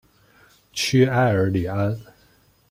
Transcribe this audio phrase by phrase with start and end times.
[0.73, 1.95] 屈埃尔里安。